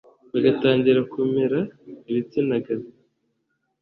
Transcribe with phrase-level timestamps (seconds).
[0.33, 1.59] bagatangira kumera
[2.09, 2.87] ibitsina gabo